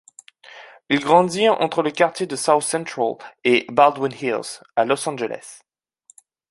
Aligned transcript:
Il 0.89 0.99
grandit 1.01 1.47
entre 1.47 1.83
le 1.83 1.91
quartier 1.91 2.25
de 2.25 2.35
South 2.35 2.63
Central 2.63 3.17
et 3.43 3.67
Baldwin 3.69 4.11
Hills 4.19 4.61
à 4.75 4.83
Los 4.83 5.07
Angeles. 5.07 5.59